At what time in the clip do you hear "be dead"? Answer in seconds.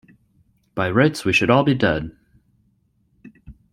1.63-2.09